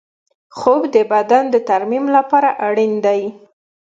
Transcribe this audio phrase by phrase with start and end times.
[0.57, 3.21] خوب د بدن د ترمیم لپاره اړین دی